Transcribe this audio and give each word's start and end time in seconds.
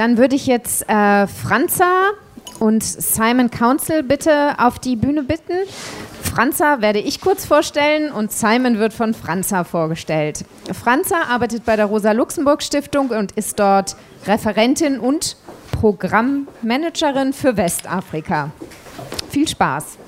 Dann 0.00 0.16
würde 0.16 0.34
ich 0.34 0.46
jetzt 0.46 0.88
äh, 0.88 1.26
Franza 1.26 2.12
und 2.58 2.82
Simon 2.82 3.50
Council 3.50 4.02
bitte 4.02 4.54
auf 4.56 4.78
die 4.78 4.96
Bühne 4.96 5.22
bitten. 5.22 5.52
Franza 6.22 6.80
werde 6.80 7.00
ich 7.00 7.20
kurz 7.20 7.44
vorstellen 7.44 8.10
und 8.10 8.32
Simon 8.32 8.78
wird 8.78 8.94
von 8.94 9.12
Franza 9.12 9.62
vorgestellt. 9.62 10.46
Franza 10.72 11.24
arbeitet 11.28 11.66
bei 11.66 11.76
der 11.76 11.84
Rosa-Luxemburg-Stiftung 11.84 13.10
und 13.10 13.32
ist 13.32 13.58
dort 13.58 13.94
Referentin 14.26 14.98
und 14.98 15.36
Programmmanagerin 15.72 17.34
für 17.34 17.58
Westafrika. 17.58 18.52
Viel 19.28 19.48
Spaß! 19.48 19.98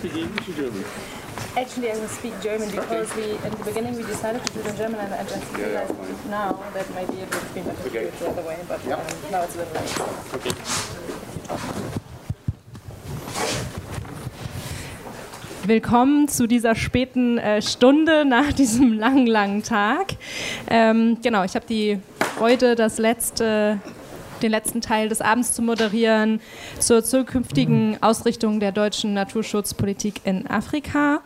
Speak 0.00 0.14
English 0.16 0.48
or 0.48 0.52
German? 0.52 0.84
Actually, 1.56 1.90
I 1.90 1.98
will 1.98 2.08
speak 2.08 2.40
German 2.40 2.70
because 2.70 3.10
okay. 3.12 3.32
we, 3.32 3.38
at 3.38 3.52
the 3.52 3.64
beginning 3.64 3.96
we 3.96 4.02
decided 4.04 4.44
to 4.46 4.52
do 4.52 4.60
it 4.60 4.66
in 4.66 4.76
German 4.76 5.00
and 5.00 5.12
I 5.12 5.24
just 5.24 5.52
yeah, 5.52 5.66
realized 5.66 5.94
yeah, 5.94 6.30
now 6.30 6.52
that 6.74 6.88
maybe 6.94 7.20
it 7.20 7.34
would 7.34 7.54
be 7.54 7.60
better 7.60 7.82
okay. 7.86 7.88
to 7.88 7.90
do 7.90 8.06
it 8.06 8.18
the 8.18 8.28
other 8.30 8.42
way, 8.42 8.58
but 8.68 8.84
yeah. 8.86 8.94
um, 8.94 9.30
now 9.30 9.42
it's 9.42 9.56
a 9.56 9.58
little 9.58 9.74
late. 9.74 9.88
So. 9.88 10.04
Okay. 10.36 10.52
Willkommen 15.64 16.28
zu 16.28 16.46
dieser 16.46 16.74
späten 16.74 17.38
äh, 17.38 17.60
Stunde 17.60 18.24
nach 18.24 18.52
diesem 18.60 18.94
langen, 18.94 19.26
langen 19.26 19.62
Tag. 19.62 20.14
Ähm, 20.68 21.18
genau, 21.22 21.44
ich 21.44 21.54
habe 21.54 21.66
die 21.66 22.00
Freude, 22.36 22.74
das 22.74 22.98
letzte 22.98 23.78
den 24.42 24.50
letzten 24.50 24.80
Teil 24.80 25.08
des 25.08 25.20
Abends 25.20 25.52
zu 25.52 25.62
moderieren 25.62 26.40
zur 26.78 27.04
zukünftigen 27.04 28.02
Ausrichtung 28.02 28.60
der 28.60 28.72
deutschen 28.72 29.14
Naturschutzpolitik 29.14 30.20
in 30.24 30.46
Afrika. 30.46 31.20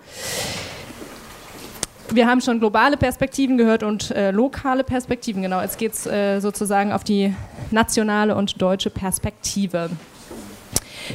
Wir 2.11 2.27
haben 2.27 2.41
schon 2.41 2.61
globale 2.61 2.97
Perspektiven 2.97 3.57
gehört 3.57 3.83
und 3.83 4.11
äh, 4.11 4.31
lokale 4.31 4.85
Perspektiven. 4.85 5.43
Genau, 5.43 5.61
jetzt 5.61 5.79
geht 5.79 5.95
es 5.95 6.07
äh, 6.07 6.39
sozusagen 6.41 6.93
auf 6.93 7.03
die 7.03 7.35
nationale 7.71 8.37
und 8.37 8.61
deutsche 8.61 8.91
Perspektive. 8.91 9.91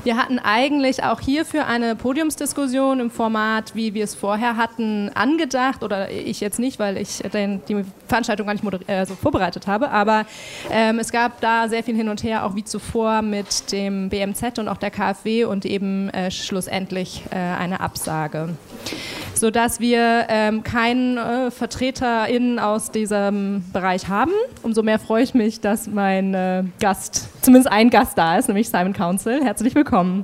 Wir 0.04 0.18
hatten 0.18 0.40
eigentlich 0.40 1.04
auch 1.04 1.20
hierfür 1.20 1.68
eine 1.68 1.96
Podiumsdiskussion 1.96 3.00
im 3.00 3.12
Format, 3.12 3.76
wie 3.76 3.94
wir 3.94 4.04
es 4.04 4.16
vorher 4.16 4.58
hatten, 4.58 5.10
angedacht. 5.14 5.84
Oder 5.84 6.12
ich 6.12 6.40
jetzt 6.40 6.60
nicht, 6.60 6.80
weil 6.80 6.98
ich 6.98 7.18
den, 7.34 7.62
die 7.68 7.84
Veranstaltung 8.08 8.48
gar 8.48 8.54
nicht 8.54 8.90
äh, 8.90 9.06
so 9.06 9.16
vorbereitet 9.16 9.68
habe. 9.68 9.90
Aber 9.90 10.26
ähm, 10.72 11.00
es 11.00 11.12
gab 11.12 11.42
da 11.42 11.68
sehr 11.68 11.84
viel 11.84 11.96
hin 11.96 12.10
und 12.10 12.24
her, 12.24 12.46
auch 12.46 12.56
wie 12.56 12.64
zuvor 12.64 13.22
mit 13.22 13.72
dem 13.72 14.10
BMZ 14.10 14.60
und 14.60 14.68
auch 14.68 14.78
der 14.78 14.92
KfW 14.92 15.46
und 15.46 15.66
eben 15.66 16.10
äh, 16.10 16.32
schlussendlich 16.32 17.24
äh, 17.32 17.36
eine 17.36 17.80
Absage 17.80 18.50
sodass 19.40 19.80
wir 19.80 20.26
ähm, 20.28 20.64
keinen 20.64 21.18
äh, 21.18 21.52
VertreterInnen 21.52 22.60
aus 22.60 22.92
diesem 22.92 23.64
Bereich 23.72 24.08
haben. 24.10 24.32
Umso 24.62 24.84
mehr 24.84 25.00
freue 25.00 25.24
ich 25.24 25.34
mich, 25.34 25.62
dass 25.62 25.88
mein 25.88 26.34
äh, 26.34 26.64
Gast, 26.80 27.30
zumindest 27.50 27.72
ein 27.72 27.90
Gast 27.90 28.16
da 28.16 28.38
ist, 28.38 28.48
nämlich 28.48 28.70
Simon 28.70 28.94
Council. 28.94 29.44
Herzlich 29.44 29.74
willkommen. 29.74 30.24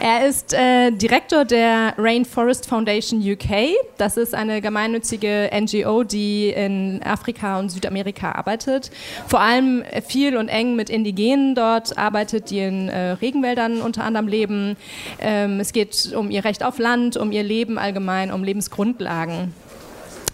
Er 0.00 0.26
ist 0.26 0.52
äh, 0.52 0.90
Direktor 0.90 1.44
der 1.44 1.94
Rainforest 1.96 2.68
Foundation 2.68 3.20
UK. 3.20 3.76
Das 3.98 4.16
ist 4.16 4.34
eine 4.34 4.60
gemeinnützige 4.60 5.48
NGO, 5.54 6.02
die 6.02 6.48
in 6.48 7.00
Afrika 7.04 7.60
und 7.60 7.70
Südamerika 7.70 8.32
arbeitet. 8.32 8.90
Vor 9.28 9.38
allem 9.38 9.84
viel 10.08 10.36
und 10.36 10.48
eng 10.48 10.74
mit 10.74 10.90
Indigenen 10.90 11.54
dort 11.54 11.96
arbeitet, 11.96 12.50
die 12.50 12.58
in 12.58 12.88
äh, 12.88 13.12
Regenwäldern 13.12 13.80
unter 13.80 14.02
anderem 14.02 14.26
leben. 14.26 14.76
Ähm, 15.20 15.60
es 15.60 15.72
geht 15.72 16.12
um 16.16 16.32
ihr 16.32 16.44
Recht 16.44 16.64
auf 16.64 16.80
Land, 16.80 17.16
um 17.16 17.30
ihr 17.30 17.44
Leben 17.44 17.78
allgemein, 17.78 18.32
um 18.32 18.42
Lebensgrundlagen. 18.42 19.54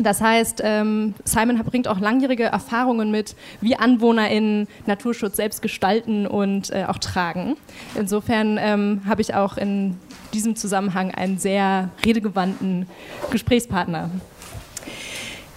Das 0.03 0.21
heißt, 0.21 0.63
ähm, 0.65 1.15
Simon 1.25 1.59
bringt 1.65 1.89
auch 1.89 2.01
langjährige 2.01 2.45
Erfahrungen 2.45 3.11
mit, 3.11 3.37
wie 3.61 3.77
AnwohnerInnen 3.77 4.67
Naturschutz 4.87 5.37
selbst 5.37 5.63
gestalten 5.63 6.27
und 6.27 6.71
äh, 6.71 6.85
auch 6.87 6.99
tragen. 6.99 7.57
Insofern 7.95 8.59
ähm, 8.61 9.03
habe 9.07 9.21
ich 9.21 9.35
auch 9.35 9.57
in 9.57 9.97
diesem 10.33 10.57
Zusammenhang 10.57 11.11
einen 11.11 11.39
sehr 11.39 11.91
redegewandten 12.05 12.87
Gesprächspartner. 13.31 14.11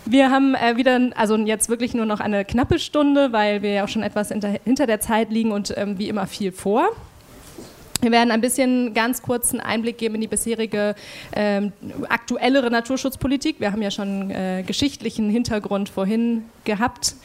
Wir 0.06 0.30
haben 0.30 0.56
äh, 0.56 0.76
wieder, 0.76 1.00
also 1.16 1.38
jetzt 1.38 1.70
wirklich 1.70 1.94
nur 1.94 2.06
noch 2.06 2.20
eine 2.20 2.44
knappe 2.44 2.80
Stunde, 2.80 3.32
weil 3.32 3.62
wir 3.62 3.72
ja 3.72 3.84
auch 3.86 3.88
schon 3.88 4.04
etwas 4.04 4.30
hinter, 4.30 4.88
der 4.88 5.00
Zeit 5.00 5.32
liegen 5.32 5.52
und 5.52 5.74
ähm, 5.78 5.98
wie 5.98 6.10
immer 6.10 6.28
viel 6.28 6.52
vor. 6.52 6.90
Wir 8.04 8.12
werden 8.12 8.32
ein 8.32 8.42
bisschen 8.42 8.94
ganz 8.94 9.22
kurzen 9.22 9.62
Einblick 9.62 9.98
geben 9.98 10.16
in 10.16 10.22
die 10.22 10.28
bisherige 10.28 10.94
ähm, 11.34 11.72
aktuellere 12.10 12.70
Naturschutzpolitik. 12.70 13.62
Wir 13.62 13.72
haben 13.72 13.82
ja 13.82 13.92
schon 13.92 14.30
äh, 14.30 14.64
geschichtlichen 14.68 15.30
Hintergrund 15.30 15.88
vorhin 15.88 16.44
gehabt 16.66 17.16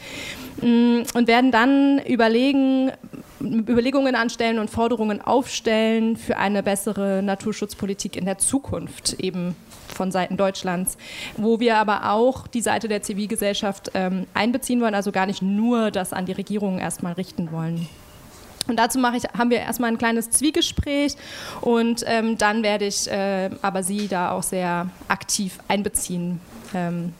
mm, 0.62 1.00
und 1.14 1.26
werden 1.26 1.50
dann 1.50 1.98
überlegen, 2.06 2.92
Überlegungen 3.40 4.14
anstellen 4.14 4.60
und 4.60 4.70
Forderungen 4.70 5.20
aufstellen 5.20 6.16
für 6.16 6.36
eine 6.36 6.62
bessere 6.62 7.24
Naturschutzpolitik 7.24 8.14
in 8.14 8.24
der 8.24 8.38
Zukunft, 8.38 9.14
eben 9.18 9.56
von 9.88 10.12
Seiten 10.12 10.36
Deutschlands, 10.36 10.96
wo 11.36 11.58
wir 11.58 11.76
aber 11.78 12.12
auch 12.12 12.46
die 12.46 12.60
Seite 12.60 12.86
der 12.86 13.02
Zivilgesellschaft 13.02 13.90
ähm, 13.94 14.26
einbeziehen 14.32 14.80
wollen, 14.80 14.94
also 14.94 15.10
gar 15.10 15.26
nicht 15.26 15.42
nur 15.42 15.90
das 15.90 16.12
an 16.12 16.24
die 16.24 16.32
Regierung 16.32 16.78
erstmal 16.78 17.14
richten 17.14 17.50
wollen. 17.50 17.88
Und 18.68 18.76
dazu 18.76 18.98
mache 18.98 19.16
ich, 19.16 19.24
haben 19.36 19.50
wir 19.50 19.58
erstmal 19.58 19.90
ein 19.90 19.98
kleines 19.98 20.30
Zwiegespräch 20.30 21.14
und 21.62 22.04
ähm, 22.06 22.36
dann 22.38 22.62
werde 22.62 22.86
ich 22.86 23.10
äh, 23.10 23.50
aber 23.62 23.82
Sie 23.82 24.08
da 24.08 24.32
auch 24.32 24.42
sehr 24.42 24.88
aktiv 25.08 25.58
einbeziehen. 25.68 26.40
Ähm, 26.74 27.14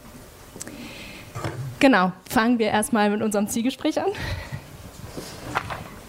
genau, 1.81 2.13
fangen 2.29 2.59
wir 2.59 2.69
erstmal 2.69 3.11
mit 3.11 3.23
unserem 3.23 3.49
Zwiegespräch 3.49 3.99
an. 4.01 4.11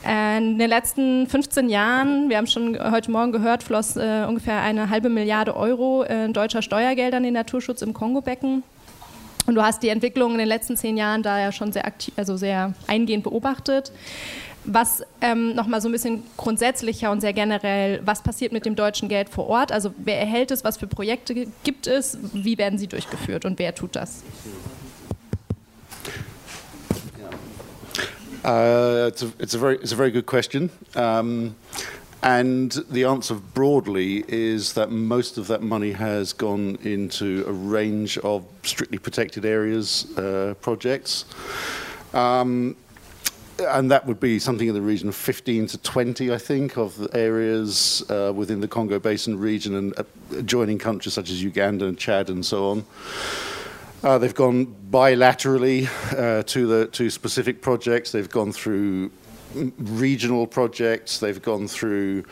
In 0.03 0.57
den 0.57 0.69
letzten 0.69 1.27
15 1.27 1.69
Jahren, 1.69 2.29
wir 2.29 2.37
haben 2.37 2.47
schon 2.47 2.77
heute 2.91 3.11
Morgen 3.11 3.31
gehört, 3.31 3.63
floss 3.63 3.95
äh, 3.95 4.25
ungefähr 4.27 4.59
eine 4.61 4.89
halbe 4.89 5.09
Milliarde 5.09 5.55
Euro 5.55 6.03
äh, 6.03 6.27
deutscher 6.29 6.61
Steuergelder 6.61 7.17
in 7.17 7.23
den 7.23 7.33
Naturschutz 7.33 7.81
im 7.81 7.93
Kongo-Becken. 7.93 8.63
Und 9.45 9.55
du 9.55 9.63
hast 9.63 9.83
die 9.83 9.89
Entwicklung 9.89 10.33
in 10.33 10.37
den 10.37 10.47
letzten 10.47 10.77
zehn 10.77 10.95
Jahren 10.97 11.23
da 11.23 11.39
ja 11.39 11.51
schon 11.51 11.71
sehr, 11.71 11.85
aktiv, 11.85 12.13
also 12.17 12.37
sehr 12.37 12.73
eingehend 12.87 13.23
beobachtet. 13.23 13.91
Was 14.65 15.03
ähm, 15.21 15.55
nochmal 15.55 15.81
so 15.81 15.87
ein 15.87 15.91
bisschen 15.91 16.23
grundsätzlicher 16.37 17.11
und 17.11 17.21
sehr 17.21 17.33
generell, 17.33 18.01
was 18.05 18.21
passiert 18.21 18.51
mit 18.51 18.65
dem 18.65 18.75
deutschen 18.75 19.07
Geld 19.07 19.29
vor 19.29 19.47
Ort? 19.47 19.71
Also 19.71 19.93
wer 19.97 20.19
erhält 20.19 20.51
es, 20.51 20.63
was 20.63 20.77
für 20.77 20.87
Projekte 20.87 21.33
gibt 21.63 21.87
es, 21.87 22.17
wie 22.33 22.57
werden 22.57 22.77
sie 22.77 22.87
durchgeführt 22.87 23.45
und 23.45 23.57
wer 23.57 23.73
tut 23.73 23.95
das? 23.95 24.23
Uh, 28.43 29.07
it's, 29.07 29.21
a, 29.21 29.27
it's, 29.37 29.53
a 29.53 29.59
very, 29.59 29.75
it's 29.75 29.91
a 29.91 29.95
very 29.95 30.11
good 30.11 30.25
question. 30.25 30.69
Um, 30.95 31.55
and 32.21 32.71
the 32.89 33.05
answer 33.05 33.35
broadly 33.35 34.23
is 34.27 34.73
that 34.73 34.91
most 34.91 35.37
of 35.37 35.47
that 35.47 35.61
money 35.61 35.91
has 35.91 36.33
gone 36.33 36.77
into 36.83 37.45
a 37.47 37.51
range 37.51 38.17
of 38.19 38.43
strictly 38.63 38.97
protected 38.97 39.45
areas 39.45 40.05
uh, 40.17 40.53
projects. 40.61 41.25
Um, 42.13 42.75
and 43.59 43.91
that 43.91 44.05
would 44.05 44.19
be 44.19 44.39
something 44.39 44.67
in 44.67 44.73
the 44.73 44.81
region 44.81 45.09
of 45.09 45.15
15 45.15 45.67
to 45.67 45.77
20, 45.77 46.31
I 46.31 46.37
think, 46.37 46.77
of 46.77 46.97
the 46.97 47.15
areas 47.17 48.03
uh, 48.09 48.31
within 48.33 48.61
the 48.61 48.67
Congo 48.67 48.99
Basin 48.99 49.39
region 49.39 49.75
and 49.75 49.99
uh, 49.99 50.03
adjoining 50.37 50.77
countries 50.77 51.13
such 51.13 51.29
as 51.29 51.43
Uganda 51.43 51.85
and 51.85 51.97
Chad 51.97 52.29
and 52.29 52.45
so 52.45 52.69
on. 52.69 52.85
Uh, 54.01 54.17
they've 54.17 54.35
gone 54.35 54.65
bilaterally 54.89 55.87
uh, 56.17 56.43
to 56.43 56.67
the 56.67 56.87
to 56.87 57.09
specific 57.09 57.61
projects. 57.61 58.11
They've 58.13 58.29
gone 58.29 58.53
through 58.53 59.11
regional 59.53 60.47
projects. 60.47 61.19
They've 61.19 61.41
gone 61.41 61.67
through 61.67 62.23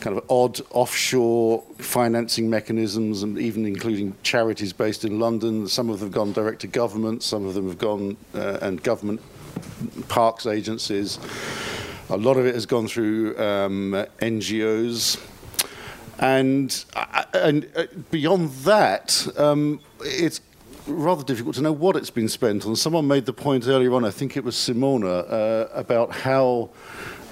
kind 0.00 0.16
of 0.16 0.24
odd 0.30 0.60
offshore 0.70 1.62
financing 1.78 2.48
mechanisms, 2.48 3.22
and 3.22 3.38
even 3.38 3.66
including 3.66 4.16
charities 4.22 4.72
based 4.72 5.04
in 5.04 5.20
London. 5.20 5.68
Some 5.68 5.90
of 5.90 6.00
them 6.00 6.08
have 6.08 6.14
gone 6.14 6.32
direct 6.32 6.62
to 6.62 6.66
government. 6.66 7.22
Some 7.22 7.44
of 7.44 7.52
them 7.52 7.68
have 7.68 7.78
gone 7.78 8.16
uh, 8.34 8.58
and 8.62 8.82
government 8.82 9.20
parks 10.08 10.46
agencies. 10.46 11.18
A 12.10 12.16
lot 12.16 12.36
of 12.36 12.46
it 12.46 12.54
has 12.54 12.66
gone 12.66 12.88
through 12.88 13.38
um, 13.38 14.06
NGOs. 14.20 15.20
And, 16.18 16.84
uh, 16.94 17.24
and 17.32 17.68
uh, 17.74 17.84
beyond 18.10 18.50
that, 18.64 19.26
um, 19.36 19.80
it's 20.00 20.40
rather 20.86 21.24
difficult 21.24 21.54
to 21.56 21.62
know 21.62 21.72
what 21.72 21.96
it's 21.96 22.10
been 22.10 22.28
spent 22.28 22.66
on. 22.66 22.76
Someone 22.76 23.06
made 23.06 23.26
the 23.26 23.32
point 23.32 23.66
earlier 23.66 23.92
on, 23.94 24.04
I 24.04 24.10
think 24.10 24.36
it 24.36 24.44
was 24.44 24.54
Simona, 24.54 25.30
uh, 25.30 25.68
about 25.72 26.12
how 26.12 26.70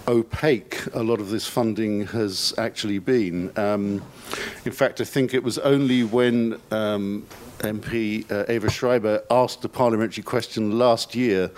opaque 0.09 0.82
a 0.94 1.03
lot 1.03 1.21
of 1.21 1.31
this 1.31 1.47
funding 1.47 2.06
has 2.09 2.55
actually 2.59 2.99
been. 2.99 3.53
Um, 3.56 4.03
in 4.65 4.73
fact, 4.73 5.00
I 5.00 5.05
think 5.05 5.35
it 5.35 5.44
was 5.44 5.59
only 5.59 6.03
when 6.05 6.61
um, 6.71 7.27
MP 7.59 8.31
uh, 8.31 8.50
Eva 8.50 8.71
Schreiber 8.71 9.23
asked 9.31 9.65
a 9.65 9.69
parliamentary 9.69 10.23
question 10.23 10.79
last 10.79 11.15
year 11.15 11.50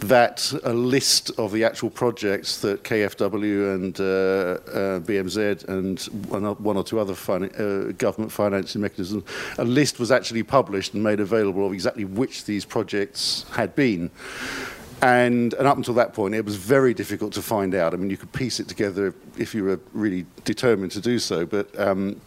that 0.00 0.52
a 0.64 0.72
list 0.72 1.30
of 1.38 1.52
the 1.52 1.64
actual 1.64 1.90
projects 1.90 2.60
that 2.60 2.84
KFW 2.84 3.74
and 3.74 4.00
uh, 4.00 4.04
uh, 4.04 5.00
BMZ 5.00 5.68
and 5.68 6.00
one 6.30 6.76
or, 6.76 6.84
two 6.84 7.00
other 7.00 7.14
uh, 7.14 7.92
government 7.92 8.30
financing 8.30 8.80
mechanisms, 8.80 9.24
a 9.58 9.64
list 9.64 9.98
was 9.98 10.12
actually 10.12 10.42
published 10.42 10.94
and 10.94 11.02
made 11.02 11.20
available 11.20 11.66
of 11.66 11.72
exactly 11.72 12.04
which 12.04 12.44
these 12.44 12.64
projects 12.64 13.44
had 13.50 13.74
been. 13.74 14.10
And, 15.00 15.54
and, 15.54 15.66
up 15.66 15.76
until 15.76 15.94
that 15.94 16.12
point, 16.12 16.34
it 16.34 16.44
was 16.44 16.56
very 16.56 16.92
difficult 16.92 17.32
to 17.34 17.42
find 17.42 17.72
out. 17.74 17.94
I 17.94 17.96
mean, 17.96 18.10
you 18.10 18.16
could 18.16 18.32
piece 18.32 18.58
it 18.58 18.66
together 18.66 19.14
if 19.36 19.54
you 19.54 19.62
were 19.62 19.78
really 19.92 20.26
determined 20.44 20.90
to 20.92 21.00
do 21.00 21.20
so. 21.20 21.46
But 21.46 21.78
um, 21.78 22.20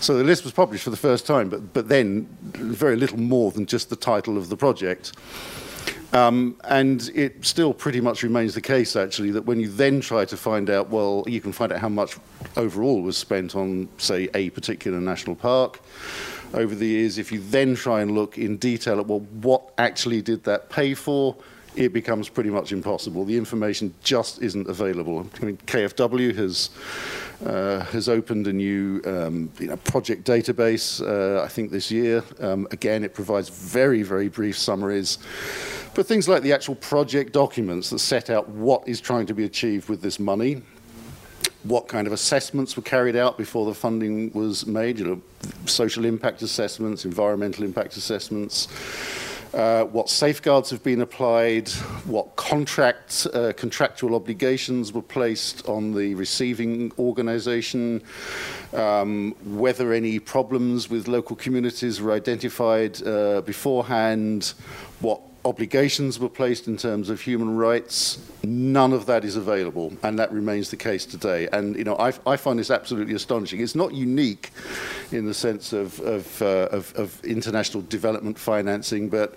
so 0.00 0.16
the 0.16 0.24
list 0.24 0.42
was 0.42 0.52
published 0.54 0.84
for 0.84 0.90
the 0.90 0.96
first 0.96 1.26
time, 1.26 1.50
but, 1.50 1.74
but 1.74 1.88
then 1.88 2.26
very 2.42 2.96
little 2.96 3.18
more 3.18 3.50
than 3.50 3.66
just 3.66 3.90
the 3.90 3.96
title 3.96 4.38
of 4.38 4.48
the 4.48 4.56
project. 4.56 5.12
Um, 6.14 6.56
and 6.64 7.10
it 7.14 7.44
still 7.44 7.74
pretty 7.74 8.00
much 8.00 8.22
remains 8.22 8.54
the 8.54 8.60
case, 8.60 8.94
actually, 8.94 9.32
that 9.32 9.42
when 9.42 9.58
you 9.58 9.68
then 9.68 10.00
try 10.00 10.24
to 10.24 10.36
find 10.36 10.70
out, 10.70 10.88
well, 10.88 11.24
you 11.26 11.40
can 11.40 11.52
find 11.52 11.72
out 11.72 11.80
how 11.80 11.88
much 11.88 12.16
overall 12.56 13.02
was 13.02 13.16
spent 13.16 13.56
on, 13.56 13.88
say, 13.98 14.28
a 14.32 14.50
particular 14.50 15.00
national 15.00 15.34
park 15.34 15.80
over 16.52 16.72
the 16.72 16.86
years. 16.86 17.18
If 17.18 17.32
you 17.32 17.40
then 17.40 17.74
try 17.74 18.00
and 18.00 18.12
look 18.12 18.38
in 18.38 18.58
detail 18.58 19.00
at, 19.00 19.06
well, 19.06 19.20
what 19.42 19.74
actually 19.76 20.22
did 20.22 20.44
that 20.44 20.70
pay 20.70 20.94
for? 20.94 21.36
it 21.76 21.92
becomes 21.92 22.28
pretty 22.28 22.50
much 22.50 22.70
impossible. 22.70 23.24
The 23.24 23.36
information 23.36 23.92
just 24.04 24.40
isn't 24.40 24.68
available. 24.68 25.26
I 25.40 25.44
mean, 25.44 25.56
KFW 25.66 26.32
has 26.36 26.70
uh, 27.44 27.80
has 27.86 28.08
opened 28.08 28.46
a 28.46 28.52
new 28.52 29.02
um, 29.04 29.50
you 29.58 29.66
know, 29.66 29.76
project 29.78 30.24
database, 30.24 31.02
uh, 31.02 31.42
I 31.42 31.48
think 31.48 31.70
this 31.70 31.90
year. 31.90 32.22
Um, 32.40 32.66
again, 32.70 33.04
it 33.04 33.12
provides 33.12 33.48
very, 33.48 34.02
very 34.02 34.28
brief 34.28 34.56
summaries. 34.56 35.18
But 35.94 36.06
things 36.06 36.28
like 36.28 36.42
the 36.42 36.52
actual 36.52 36.74
project 36.74 37.32
documents 37.32 37.90
that 37.90 38.00
set 38.00 38.28
out 38.28 38.48
what 38.48 38.86
is 38.88 39.00
trying 39.00 39.26
to 39.26 39.34
be 39.34 39.44
achieved 39.44 39.88
with 39.88 40.02
this 40.02 40.18
money, 40.18 40.60
what 41.62 41.86
kind 41.86 42.08
of 42.08 42.12
assessments 42.12 42.76
were 42.76 42.82
carried 42.82 43.14
out 43.14 43.38
before 43.38 43.64
the 43.64 43.74
funding 43.74 44.32
was 44.32 44.66
made, 44.66 44.98
you 44.98 45.04
know, 45.04 45.22
social 45.66 46.04
impact 46.04 46.42
assessments, 46.42 47.04
environmental 47.04 47.62
impact 47.62 47.96
assessments, 47.96 48.66
uh, 49.54 49.84
what 49.84 50.10
safeguards 50.10 50.68
have 50.70 50.82
been 50.82 51.00
applied, 51.00 51.68
what 52.06 52.34
contract, 52.34 53.28
uh, 53.32 53.52
contractual 53.56 54.16
obligations 54.16 54.92
were 54.92 55.00
placed 55.00 55.64
on 55.68 55.94
the 55.94 56.12
receiving 56.16 56.90
organisation, 56.98 58.02
um, 58.72 59.32
whether 59.44 59.92
any 59.92 60.18
problems 60.18 60.90
with 60.90 61.06
local 61.06 61.36
communities 61.36 62.00
were 62.00 62.10
identified 62.10 63.00
uh, 63.06 63.42
beforehand, 63.42 64.54
what 64.98 65.20
obligations 65.44 66.18
were 66.18 66.28
placed 66.28 66.68
in 66.68 66.76
terms 66.76 67.10
of 67.10 67.20
human 67.20 67.56
rights. 67.56 68.18
None 68.42 68.92
of 68.92 69.06
that 69.06 69.24
is 69.24 69.36
available, 69.36 69.92
and 70.02 70.18
that 70.18 70.32
remains 70.32 70.70
the 70.70 70.76
case 70.76 71.04
today. 71.06 71.48
And 71.52 71.76
you 71.76 71.84
know, 71.84 71.96
I, 71.96 72.12
I 72.26 72.36
find 72.36 72.58
this 72.58 72.70
absolutely 72.70 73.14
astonishing. 73.14 73.60
It's 73.60 73.74
not 73.74 73.92
unique 73.92 74.50
in 75.12 75.26
the 75.26 75.34
sense 75.34 75.72
of, 75.72 76.00
of, 76.00 76.42
uh, 76.42 76.68
of, 76.70 76.94
of 76.96 77.24
international 77.24 77.82
development 77.82 78.38
financing, 78.38 79.08
but 79.08 79.34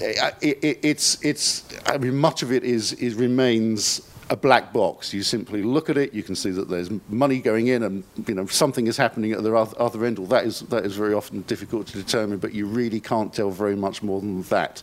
it, 0.00 0.58
it, 0.62 0.78
it's, 0.82 1.22
it's, 1.24 1.64
I 1.86 1.98
mean, 1.98 2.16
much 2.16 2.42
of 2.42 2.52
it 2.52 2.64
is, 2.64 2.92
is 2.94 3.14
remains 3.14 4.10
a 4.30 4.36
black 4.36 4.72
box. 4.72 5.12
You 5.12 5.22
simply 5.22 5.62
look 5.62 5.90
at 5.90 5.96
it, 5.96 6.14
you 6.14 6.22
can 6.22 6.34
see 6.34 6.50
that 6.50 6.68
there's 6.68 6.90
money 7.08 7.40
going 7.40 7.68
in 7.68 7.82
and 7.82 8.04
you 8.26 8.34
know, 8.34 8.46
something 8.46 8.86
is 8.86 8.96
happening 8.96 9.32
at 9.32 9.42
the 9.42 9.54
other 9.54 10.04
end. 10.04 10.18
Well, 10.18 10.28
that 10.28 10.44
is, 10.44 10.60
that 10.60 10.84
is 10.84 10.96
very 10.96 11.14
often 11.14 11.42
difficult 11.42 11.86
to 11.88 11.92
determine, 11.92 12.38
but 12.38 12.54
you 12.54 12.66
really 12.66 13.00
can't 13.00 13.32
tell 13.32 13.50
very 13.50 13.76
much 13.76 14.02
more 14.02 14.20
than 14.20 14.42
that. 14.44 14.82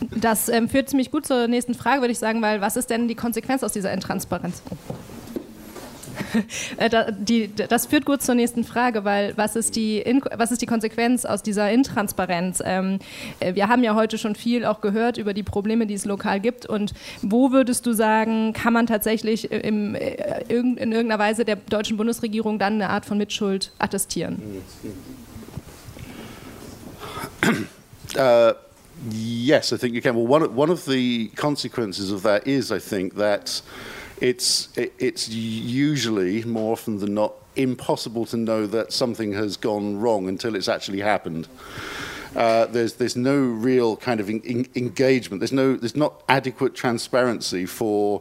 Das 0.00 0.48
ähm, 0.48 0.68
führt 0.68 0.88
ziemlich 0.88 1.10
gut 1.10 1.26
zur 1.26 1.48
nächsten 1.48 1.74
Frage, 1.74 2.00
würde 2.00 2.12
ich 2.12 2.18
sagen, 2.18 2.42
weil 2.42 2.60
was 2.60 2.76
ist 2.76 2.90
denn 2.90 3.08
die 3.08 3.14
Konsequenz 3.14 3.62
aus 3.62 3.72
dieser 3.72 3.92
Intransparenz? 3.92 4.62
Äh, 6.76 7.48
das 7.68 7.86
führt 7.86 8.04
gut 8.04 8.22
zur 8.22 8.34
nächsten 8.34 8.64
Frage, 8.64 9.04
weil 9.04 9.36
was 9.36 9.56
ist 9.56 9.76
die, 9.76 10.02
was 10.34 10.50
ist 10.50 10.60
die 10.62 10.66
Konsequenz 10.66 11.24
aus 11.24 11.42
dieser 11.42 11.70
Intransparenz? 11.70 12.62
Ähm, 12.64 12.98
äh, 13.40 13.54
wir 13.54 13.68
haben 13.68 13.82
ja 13.82 13.94
heute 13.94 14.18
schon 14.18 14.34
viel 14.34 14.64
auch 14.64 14.80
gehört 14.80 15.18
über 15.18 15.34
die 15.34 15.42
Probleme, 15.42 15.86
die 15.86 15.94
es 15.94 16.04
lokal 16.04 16.40
gibt. 16.40 16.66
Und 16.66 16.92
wo 17.22 17.52
würdest 17.52 17.86
du 17.86 17.92
sagen, 17.92 18.52
kann 18.52 18.72
man 18.72 18.86
tatsächlich 18.86 19.50
in 19.50 19.94
irgendeiner 20.48 21.18
Weise 21.18 21.44
der 21.44 21.56
deutschen 21.56 21.96
Bundesregierung 21.96 22.58
dann 22.58 22.74
eine 22.74 22.90
Art 22.90 23.06
von 23.06 23.18
Mitschuld 23.18 23.72
attestieren? 23.78 24.40
Uh 28.16 28.52
Yes, 29.04 29.72
I 29.72 29.76
think 29.76 29.94
you 29.94 30.00
can. 30.00 30.14
Well, 30.14 30.26
one, 30.26 30.54
one 30.54 30.70
of 30.70 30.86
the 30.86 31.28
consequences 31.28 32.10
of 32.10 32.22
that 32.22 32.46
is, 32.46 32.72
I 32.72 32.78
think, 32.78 33.14
that 33.16 33.60
it's, 34.20 34.68
it, 34.76 34.94
it's 34.98 35.28
usually, 35.28 36.42
more 36.44 36.72
often 36.72 36.98
than 36.98 37.14
not, 37.14 37.34
impossible 37.56 38.26
to 38.26 38.36
know 38.36 38.66
that 38.66 38.92
something 38.92 39.32
has 39.32 39.56
gone 39.56 39.98
wrong 39.98 40.28
until 40.28 40.54
it's 40.54 40.68
actually 40.68 41.00
happened. 41.00 41.48
Uh, 42.34 42.66
there's, 42.66 42.94
there's 42.94 43.16
no 43.16 43.38
real 43.38 43.96
kind 43.96 44.20
of 44.20 44.28
in, 44.28 44.40
in 44.42 44.68
engagement. 44.74 45.40
There's, 45.40 45.52
no, 45.52 45.74
there's 45.74 45.96
not 45.96 46.22
adequate 46.28 46.74
transparency 46.74 47.64
for 47.64 48.20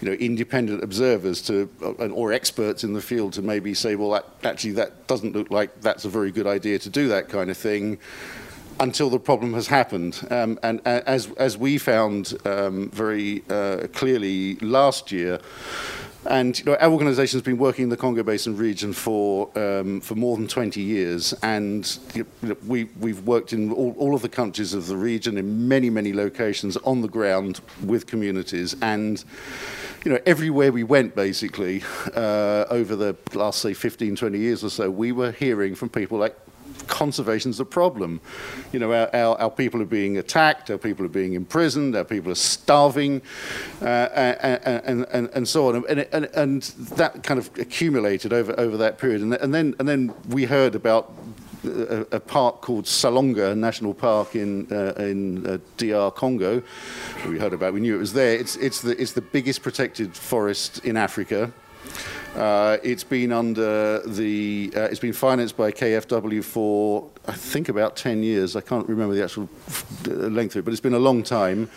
you 0.00 0.08
know, 0.08 0.14
independent 0.14 0.84
observers 0.84 1.42
to, 1.42 1.68
uh, 1.82 2.08
or 2.08 2.32
experts 2.32 2.84
in 2.84 2.92
the 2.92 3.02
field 3.02 3.32
to 3.34 3.42
maybe 3.42 3.74
say, 3.74 3.96
well, 3.96 4.10
that, 4.10 4.26
actually, 4.44 4.72
that 4.72 5.08
doesn't 5.08 5.34
look 5.34 5.50
like 5.50 5.80
that's 5.80 6.04
a 6.04 6.08
very 6.08 6.30
good 6.30 6.46
idea 6.46 6.78
to 6.78 6.90
do 6.90 7.08
that 7.08 7.28
kind 7.28 7.50
of 7.50 7.56
thing 7.56 7.98
until 8.80 9.10
the 9.10 9.18
problem 9.18 9.54
has 9.54 9.66
happened. 9.66 10.26
Um, 10.30 10.58
and 10.62 10.80
uh, 10.80 11.02
as, 11.06 11.30
as 11.32 11.56
we 11.56 11.78
found 11.78 12.36
um, 12.44 12.90
very 12.90 13.42
uh, 13.48 13.86
clearly 13.92 14.56
last 14.56 15.12
year, 15.12 15.40
and 16.28 16.58
you 16.58 16.64
know, 16.64 16.76
our 16.76 16.90
organisation 16.90 17.38
has 17.38 17.44
been 17.44 17.58
working 17.58 17.84
in 17.84 17.88
the 17.88 17.96
Congo 17.96 18.22
Basin 18.22 18.56
region 18.56 18.92
for 18.92 19.48
um, 19.56 20.00
for 20.00 20.14
more 20.14 20.36
than 20.36 20.48
20 20.48 20.80
years, 20.80 21.32
and 21.42 21.98
you 22.14 22.26
know, 22.42 22.56
we 22.66 22.84
we've 22.98 23.20
worked 23.26 23.52
in 23.52 23.72
all, 23.72 23.94
all 23.98 24.14
of 24.14 24.22
the 24.22 24.28
countries 24.28 24.74
of 24.74 24.86
the 24.86 24.96
region 24.96 25.38
in 25.38 25.68
many 25.68 25.88
many 25.90 26.12
locations 26.12 26.76
on 26.78 27.00
the 27.00 27.08
ground 27.08 27.60
with 27.84 28.06
communities, 28.06 28.74
and 28.82 29.24
you 30.04 30.10
know 30.10 30.18
everywhere 30.26 30.72
we 30.72 30.82
went 30.82 31.14
basically 31.14 31.82
uh, 32.16 32.64
over 32.70 32.96
the 32.96 33.16
last 33.34 33.60
say 33.60 33.72
15 33.72 34.16
20 34.16 34.38
years 34.38 34.64
or 34.64 34.70
so, 34.70 34.90
we 34.90 35.12
were 35.12 35.30
hearing 35.30 35.74
from 35.74 35.88
people 35.88 36.18
like 36.18 36.36
conservation 36.86 37.50
is 37.50 37.60
a 37.60 37.64
problem. 37.64 38.20
You 38.72 38.78
know, 38.78 38.92
our, 38.92 39.14
our, 39.14 39.40
our, 39.40 39.50
people 39.50 39.82
are 39.82 39.86
being 39.86 40.18
attacked, 40.18 40.70
our 40.70 40.78
people 40.78 41.04
are 41.04 41.10
being 41.10 41.34
imprisoned, 41.34 41.96
our 41.96 42.04
people 42.04 42.32
are 42.32 42.36
starving, 42.36 43.22
uh, 43.80 43.84
and, 43.84 45.06
and, 45.10 45.28
and, 45.32 45.48
so 45.48 45.68
on. 45.68 45.84
And, 45.88 46.00
and, 46.12 46.24
and 46.26 46.62
that 46.96 47.22
kind 47.22 47.38
of 47.38 47.50
accumulated 47.58 48.32
over, 48.32 48.58
over 48.58 48.76
that 48.76 48.98
period. 48.98 49.22
And, 49.22 49.34
and, 49.34 49.54
then, 49.54 49.74
and 49.78 49.88
then 49.88 50.14
we 50.28 50.44
heard 50.44 50.74
about 50.74 51.12
a, 51.66 52.06
a, 52.12 52.20
park 52.20 52.60
called 52.60 52.84
Salonga 52.84 53.56
National 53.56 53.94
Park 53.94 54.36
in 54.36 54.66
uh, 54.70 54.92
in 54.98 55.46
uh, 55.46 55.58
DR 55.76 56.10
Congo. 56.14 56.62
We 57.26 57.38
heard 57.38 57.52
about. 57.52 57.72
We 57.74 57.80
knew 57.80 57.94
it 57.94 57.98
was 57.98 58.12
there. 58.12 58.34
It's 58.34 58.56
it's 58.56 58.82
the 58.82 59.00
it's 59.00 59.12
the 59.12 59.22
biggest 59.22 59.62
protected 59.62 60.16
forest 60.16 60.84
in 60.84 60.96
Africa. 60.96 61.52
Uh, 62.36 62.76
it's 62.82 63.02
been 63.02 63.32
under 63.32 64.00
the, 64.00 64.70
uh, 64.76 64.80
it's 64.82 65.00
been 65.00 65.14
financed 65.14 65.56
by 65.56 65.72
KFW 65.72 66.44
for, 66.44 67.08
I 67.26 67.32
think, 67.32 67.70
about 67.70 67.96
10 67.96 68.22
years. 68.22 68.54
I 68.56 68.60
can't 68.60 68.86
remember 68.86 69.14
the 69.14 69.24
actual 69.24 69.48
length 70.04 70.54
of 70.54 70.58
it, 70.58 70.64
but 70.66 70.72
it's 70.72 70.80
been 70.82 70.92
a 70.92 70.98
long 70.98 71.22
time. 71.22 71.70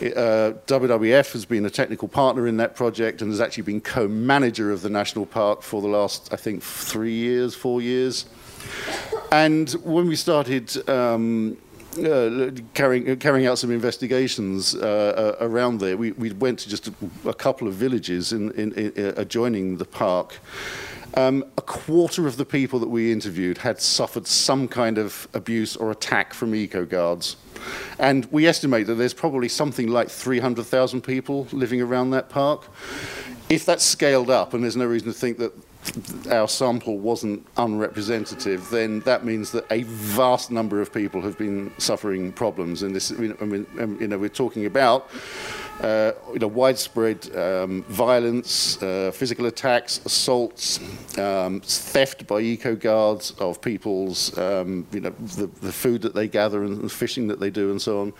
Uh, 0.00 0.56
WWF 0.66 1.32
has 1.32 1.44
been 1.44 1.66
a 1.66 1.70
technical 1.70 2.08
partner 2.08 2.46
in 2.46 2.56
that 2.56 2.74
project 2.74 3.20
and 3.20 3.30
has 3.30 3.40
actually 3.40 3.64
been 3.64 3.82
co-manager 3.82 4.72
of 4.72 4.80
the 4.80 4.88
national 4.88 5.26
park 5.26 5.60
for 5.60 5.82
the 5.82 5.88
last, 5.88 6.32
I 6.32 6.36
think, 6.36 6.62
three 6.62 7.12
years, 7.12 7.54
four 7.54 7.82
years. 7.82 8.24
And 9.30 9.70
when 9.84 10.08
we 10.08 10.16
started 10.16 10.88
um, 10.88 11.58
carrying, 12.74 13.10
uh, 13.10 13.16
carrying 13.16 13.46
out 13.46 13.58
some 13.58 13.70
investigations 13.70 14.74
uh, 14.74 15.36
uh, 15.40 15.44
around 15.44 15.80
there. 15.80 15.96
We, 15.96 16.12
we 16.12 16.32
went 16.32 16.58
to 16.60 16.68
just 16.68 16.88
a, 16.88 16.92
a 17.26 17.34
couple 17.34 17.68
of 17.68 17.74
villages 17.74 18.32
in, 18.32 18.50
in, 18.52 18.72
in 18.72 19.06
uh, 19.06 19.12
adjoining 19.16 19.78
the 19.78 19.84
park. 19.84 20.38
Um, 21.14 21.44
a 21.56 21.62
quarter 21.62 22.26
of 22.26 22.36
the 22.36 22.44
people 22.44 22.78
that 22.80 22.88
we 22.88 23.10
interviewed 23.10 23.58
had 23.58 23.80
suffered 23.80 24.26
some 24.26 24.68
kind 24.68 24.98
of 24.98 25.26
abuse 25.34 25.74
or 25.74 25.90
attack 25.90 26.34
from 26.34 26.54
eco 26.54 26.84
guards. 26.84 27.36
And 27.98 28.26
we 28.26 28.46
estimate 28.46 28.86
that 28.86 28.94
there's 28.94 29.14
probably 29.14 29.48
something 29.48 29.88
like 29.88 30.10
300,000 30.10 31.00
people 31.00 31.48
living 31.50 31.80
around 31.80 32.10
that 32.10 32.28
park. 32.28 32.68
If 33.48 33.64
that's 33.64 33.84
scaled 33.84 34.30
up, 34.30 34.52
and 34.52 34.62
there's 34.62 34.76
no 34.76 34.86
reason 34.86 35.08
to 35.08 35.14
think 35.14 35.38
that 35.38 35.52
our 36.30 36.48
sample 36.48 36.98
wasn't 36.98 37.46
unrepresentative, 37.56 38.68
then 38.70 39.00
that 39.00 39.24
means 39.24 39.50
that 39.52 39.64
a 39.70 39.82
vast 39.84 40.50
number 40.50 40.80
of 40.80 40.92
people 40.92 41.20
have 41.22 41.38
been 41.38 41.72
suffering 41.78 42.32
problems. 42.32 42.82
And 42.82 42.94
this, 42.94 43.12
I 43.12 43.14
mean, 43.14 43.66
um, 43.80 43.98
you 44.00 44.08
know, 44.08 44.18
we're 44.18 44.28
talking 44.28 44.66
about 44.66 45.10
uh, 45.80 46.12
you 46.32 46.40
know, 46.40 46.48
widespread 46.48 47.34
um, 47.36 47.84
violence, 47.84 48.82
uh, 48.82 49.12
physical 49.14 49.46
attacks, 49.46 50.04
assaults, 50.04 50.80
um, 51.18 51.60
theft 51.60 52.26
by 52.26 52.40
eco 52.40 52.74
guards 52.74 53.30
of 53.38 53.60
people's, 53.60 54.36
um, 54.38 54.86
you 54.92 55.00
know, 55.00 55.10
the, 55.36 55.46
the, 55.60 55.72
food 55.72 56.02
that 56.02 56.14
they 56.14 56.26
gather 56.26 56.64
and 56.64 56.82
the 56.82 56.88
fishing 56.88 57.28
that 57.28 57.38
they 57.38 57.50
do 57.50 57.70
and 57.70 57.80
so 57.80 58.00
on, 58.00 58.12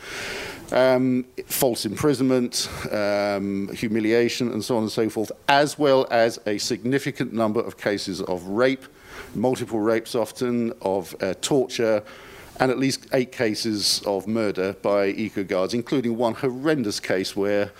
um, 0.72 1.24
false 1.46 1.84
imprisonment, 1.86 2.68
um, 2.90 3.68
humiliation, 3.74 4.52
and 4.52 4.64
so 4.64 4.76
on 4.76 4.82
and 4.82 4.92
so 4.92 5.08
forth, 5.08 5.32
as 5.48 5.78
well 5.78 6.06
as 6.10 6.38
a 6.46 6.58
significant 6.58 7.32
number 7.32 7.60
of 7.60 7.76
cases 7.76 8.20
of 8.22 8.44
rape, 8.44 8.84
multiple 9.34 9.80
rapes 9.80 10.14
often, 10.14 10.72
of 10.82 11.14
uh, 11.20 11.34
torture 11.40 12.02
and 12.60 12.70
at 12.70 12.78
least 12.78 13.06
eight 13.12 13.32
cases 13.32 14.02
of 14.04 14.26
murder 14.26 14.72
by 14.82 15.06
eco 15.08 15.44
guards, 15.44 15.74
including 15.74 16.16
one 16.16 16.34
horrendous 16.34 17.00
case 17.00 17.36
where 17.36 17.70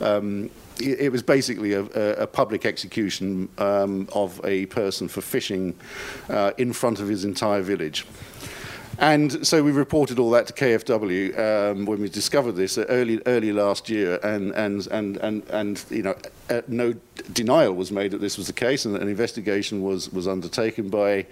um, 0.00 0.50
it, 0.80 1.00
it, 1.00 1.12
was 1.12 1.22
basically 1.22 1.74
a, 1.74 1.82
a 1.82 2.26
public 2.26 2.64
execution 2.64 3.48
um, 3.58 4.08
of 4.14 4.40
a 4.44 4.66
person 4.66 5.06
for 5.06 5.20
fishing 5.20 5.74
uh, 6.28 6.52
in 6.56 6.72
front 6.72 6.98
of 6.98 7.08
his 7.08 7.24
entire 7.24 7.62
village. 7.62 8.06
And 8.98 9.46
so 9.46 9.62
we 9.62 9.72
reported 9.72 10.18
all 10.18 10.30
that 10.30 10.46
to 10.48 10.52
KFW 10.52 11.38
um, 11.38 11.86
when 11.86 12.00
we 12.00 12.08
discovered 12.08 12.52
this 12.52 12.76
early, 12.78 13.20
early 13.26 13.52
last 13.52 13.88
year, 13.88 14.20
and, 14.22 14.52
and, 14.52 14.86
and, 14.88 15.16
and, 15.18 15.42
and 15.48 15.84
you 15.90 16.02
know, 16.02 16.14
uh, 16.50 16.60
no 16.68 16.94
denial 17.32 17.72
was 17.74 17.90
made 17.90 18.10
that 18.10 18.20
this 18.20 18.36
was 18.36 18.46
the 18.46 18.52
case, 18.52 18.84
and 18.84 18.96
an 18.96 19.08
investigation 19.08 19.82
was, 19.82 20.12
was 20.12 20.28
undertaken 20.28 20.88
by, 20.88 21.26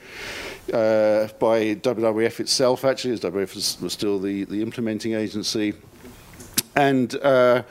uh, 0.72 1.28
by 1.38 1.74
WWF 1.76 2.40
itself, 2.40 2.84
actually, 2.84 3.12
as 3.12 3.20
WWF 3.20 3.54
was, 3.54 3.80
was 3.80 3.92
still 3.92 4.18
the, 4.18 4.44
the 4.44 4.62
implementing 4.62 5.14
agency. 5.14 5.74
And 6.74 7.14
uh, 7.16 7.62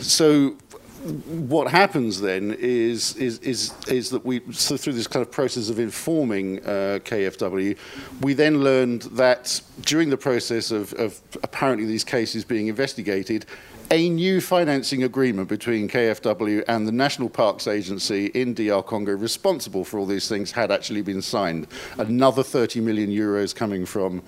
so 0.00 0.56
what 1.04 1.70
happens 1.70 2.20
then 2.20 2.56
is, 2.58 3.14
is, 3.16 3.38
is, 3.40 3.74
is 3.88 4.10
that 4.10 4.24
we, 4.24 4.40
so 4.52 4.76
through 4.76 4.94
this 4.94 5.06
kind 5.06 5.24
of 5.24 5.30
process 5.30 5.68
of 5.68 5.78
informing 5.78 6.60
uh, 6.60 6.98
KFW, 7.04 7.76
we 8.22 8.32
then 8.32 8.62
learned 8.62 9.02
that 9.02 9.60
during 9.82 10.08
the 10.08 10.16
process 10.16 10.70
of, 10.70 10.94
of 10.94 11.20
apparently 11.42 11.86
these 11.86 12.04
cases 12.04 12.44
being 12.44 12.68
investigated, 12.68 13.44
a 13.90 14.08
new 14.08 14.40
financing 14.40 15.02
agreement 15.02 15.48
between 15.48 15.88
KFW 15.88 16.64
and 16.68 16.88
the 16.88 16.92
National 16.92 17.28
Parks 17.28 17.66
Agency 17.66 18.26
in 18.26 18.54
DR 18.54 18.82
Congo 18.82 19.12
responsible 19.12 19.84
for 19.84 19.98
all 19.98 20.06
these 20.06 20.26
things 20.26 20.50
had 20.50 20.72
actually 20.72 21.02
been 21.02 21.20
signed. 21.20 21.66
Another 21.98 22.42
30 22.42 22.80
million 22.80 23.10
euros 23.10 23.54
coming 23.54 23.84
from 23.84 24.22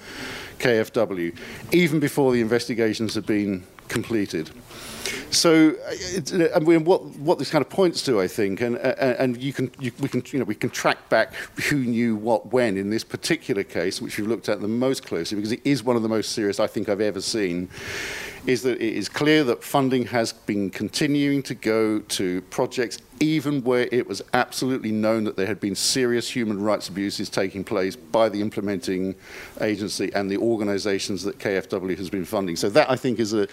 KFW, 0.58 1.34
even 1.72 2.00
before 2.00 2.32
the 2.32 2.40
investigations 2.42 3.14
had 3.14 3.24
been 3.24 3.64
completed. 3.88 4.50
So, 5.30 5.74
uh, 5.86 6.48
I 6.54 6.58
mean, 6.60 6.84
what, 6.84 7.04
what 7.16 7.38
this 7.38 7.50
kind 7.50 7.62
of 7.62 7.68
points 7.68 8.02
to, 8.02 8.20
I 8.20 8.28
think, 8.28 8.60
and, 8.60 8.76
uh, 8.76 8.94
and 9.18 9.40
you 9.40 9.52
can, 9.52 9.70
you, 9.78 9.92
we, 10.00 10.08
can, 10.08 10.22
you 10.28 10.38
know, 10.38 10.44
we 10.44 10.54
can 10.54 10.70
track 10.70 11.08
back 11.08 11.34
who 11.68 11.76
knew 11.76 12.16
what 12.16 12.52
when 12.52 12.76
in 12.76 12.90
this 12.90 13.04
particular 13.04 13.62
case, 13.62 14.00
which 14.00 14.18
we've 14.18 14.26
looked 14.26 14.48
at 14.48 14.60
the 14.60 14.68
most 14.68 15.04
closely, 15.04 15.36
because 15.36 15.52
it 15.52 15.60
is 15.64 15.82
one 15.82 15.96
of 15.96 16.02
the 16.02 16.08
most 16.08 16.32
serious 16.32 16.60
I 16.60 16.66
think 16.66 16.88
I've 16.88 17.00
ever 17.00 17.20
seen, 17.20 17.68
is 18.46 18.62
that 18.62 18.80
it 18.80 18.94
is 18.94 19.08
clear 19.08 19.42
that 19.44 19.62
funding 19.62 20.06
has 20.06 20.32
been 20.32 20.70
continuing 20.70 21.42
to 21.42 21.54
go 21.54 21.98
to 21.98 22.40
projects 22.42 22.98
even 23.20 23.62
where 23.62 23.88
it 23.92 24.06
was 24.06 24.22
absolutely 24.34 24.92
known 24.92 25.24
that 25.24 25.36
there 25.36 25.46
had 25.46 25.60
been 25.60 25.74
serious 25.74 26.28
human 26.28 26.62
rights 26.62 26.88
abuses 26.88 27.30
taking 27.30 27.64
place 27.64 27.96
by 27.96 28.28
the 28.28 28.40
implementing 28.40 29.14
agency 29.60 30.12
and 30.14 30.30
the 30.30 30.36
organizations 30.36 31.22
that 31.22 31.38
KFW 31.38 31.96
has 31.96 32.10
been 32.10 32.24
funding. 32.24 32.56
So 32.56 32.68
that 32.70 32.90
I 32.90 32.96
think 32.96 33.18
is 33.18 33.32
a 33.32 33.48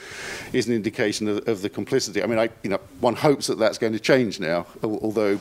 is 0.51 0.68
an 0.68 0.74
indication 0.74 1.12
of, 1.22 1.48
of 1.48 1.62
the 1.62 1.70
complicity. 1.70 2.24
I 2.24 2.27
mean, 2.27 2.39
I, 2.39 2.50
you 2.63 2.70
know, 2.70 2.79
one 3.00 3.15
hopes 3.15 3.48
that 3.48 3.60
that's 3.60 3.77
going 3.77 3.93
to 3.93 4.00
change 4.00 4.39
now. 4.39 4.65
Although, 4.84 5.39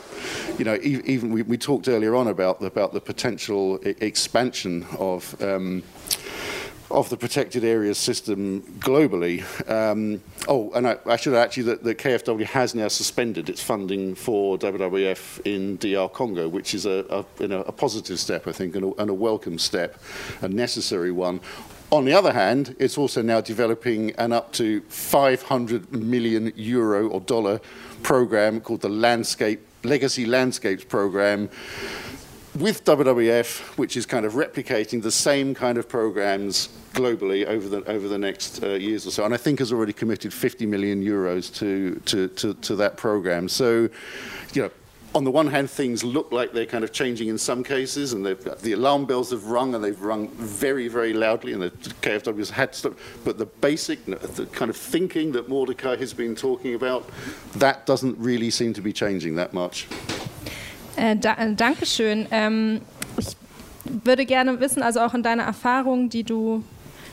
you 0.59 0.65
know, 0.65 0.79
even 0.83 1.33
we, 1.33 1.43
we 1.43 1.57
talked 1.57 1.89
earlier 1.89 2.15
on 2.15 2.29
about 2.29 2.63
about 2.63 2.93
the 2.93 3.01
potential 3.01 3.79
expansion 3.83 4.87
of. 4.99 5.41
Um, 5.43 5.83
of 6.93 7.09
the 7.09 7.17
protected 7.17 7.65
areas 7.65 7.99
system 7.99 8.63
globally. 8.79 9.43
Um, 9.69 10.23
oh, 10.47 10.71
and 10.73 10.87
I, 10.87 10.99
I 11.07 11.17
should 11.17 11.35
actually 11.35 11.65
that 11.65 11.83
the 11.83 11.95
KFW 11.95 12.45
has 12.45 12.75
now 12.75 12.89
suspended 12.89 13.49
its 13.49 13.63
funding 13.63 14.15
for 14.15 14.59
WWF 14.59 15.41
in 15.47 15.79
DR 15.79 16.09
Congo, 16.13 16.49
which 16.49 16.75
is 16.75 16.87
a, 16.87 17.05
a, 17.09 17.25
you 17.41 17.49
know, 17.49 17.63
a 17.63 17.73
positive 17.73 18.21
step, 18.21 18.47
I 18.47 18.53
think, 18.53 18.77
and 18.77 18.85
a, 18.85 19.01
and 19.01 19.11
a 19.11 19.15
welcome 19.15 19.59
step, 19.59 20.01
a 20.43 20.49
necessary 20.49 21.13
one. 21.13 21.41
On 21.93 22.07
the 22.07 22.15
other 22.15 22.33
hand, 22.33 22.75
it's 22.79 22.97
also 22.97 23.21
now 23.21 23.43
developing 23.43 24.13
an 24.13 24.33
up 24.33 24.51
to 24.55 24.81
500 24.89 25.93
million 25.93 26.51
euro 26.57 27.09
or 27.09 27.21
dollar 27.21 27.61
program 28.03 28.63
called 28.63 28.81
the 28.81 28.89
Landscape 28.89 29.61
Legacy 29.85 30.25
Landscapes 30.25 30.85
Program 30.85 31.51
with 32.59 32.83
WWF, 32.87 33.77
which 33.77 33.99
is 33.99 34.07
kind 34.07 34.25
of 34.25 34.33
replicating 34.33 35.03
the 35.03 35.11
same 35.11 35.55
kind 35.55 35.77
of 35.77 35.87
programs 35.87 36.71
globally 36.95 37.45
over 37.45 37.69
the 37.69 37.85
over 37.91 38.09
the 38.09 38.19
next 38.19 38.63
uh, 38.63 38.69
years 38.69 39.07
or 39.07 39.11
so, 39.11 39.27
and 39.27 39.35
I 39.35 39.37
think 39.37 39.59
has 39.59 39.71
already 39.71 39.93
committed 39.93 40.33
50 40.33 40.65
million 40.65 41.05
euros 41.05 41.55
to 41.57 41.97
to 42.07 42.29
to, 42.29 42.55
to 42.55 42.77
that 42.77 42.97
program. 42.97 43.51
So, 43.51 43.91
you 44.55 44.63
know. 44.63 44.71
On 45.15 45.25
the 45.25 45.31
one 45.31 45.47
hand, 45.49 45.71
things 45.71 46.03
look 46.03 46.33
like 46.33 46.53
they're 46.53 46.65
kind 46.65 46.85
of 46.85 46.93
changing 46.93 47.29
in 47.29 47.37
some 47.37 47.63
cases, 47.63 48.15
and 48.15 48.25
the 48.25 48.73
alarm 48.73 49.05
bells 49.05 49.31
have 49.31 49.45
rung, 49.45 49.75
and 49.75 49.85
they've 49.85 50.01
rung 50.01 50.29
very, 50.29 50.89
very 50.89 51.13
loudly, 51.13 51.53
and 51.53 51.61
the 51.61 51.71
KFW 52.01 52.39
has 52.39 52.51
had 52.51 52.73
to 52.73 52.79
stop. 52.79 52.95
But 53.23 53.37
the 53.37 53.45
basic, 53.45 54.05
the 54.07 54.47
kind 54.53 54.71
of 54.71 54.77
thinking 54.77 55.33
that 55.33 55.51
Mordecai 55.51 55.97
has 55.97 56.15
been 56.15 56.35
talking 56.35 56.75
about, 56.75 57.09
that 57.57 57.85
doesn't 57.85 58.17
really 58.19 58.51
seem 58.51 58.73
to 58.73 58.81
be 58.81 58.93
changing 58.93 59.37
that 59.37 59.53
much. 59.53 59.87
Äh, 60.97 61.17
da, 61.17 61.35
äh, 61.35 61.55
Dankeschön. 61.55 62.27
Ähm, 62.31 62.81
ich 63.19 63.37
würde 63.85 64.25
gerne 64.25 64.61
wissen, 64.61 64.83
also 64.83 65.01
auch 65.01 65.15
in 65.15 65.23
deiner 65.23 65.43
Erfahrung, 65.43 66.09
die 66.09 66.25
du 66.25 66.65